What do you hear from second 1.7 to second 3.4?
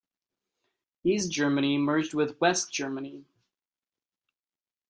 merged with West Germany.